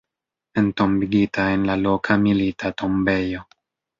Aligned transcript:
Entombigita 0.61 1.45
en 1.57 1.67
la 1.69 1.77
loka 1.83 2.17
Milita 2.23 2.71
Tombejo. 2.83 3.45